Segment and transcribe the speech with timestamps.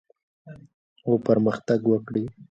[1.05, 2.23] او پرمختګ وکړي.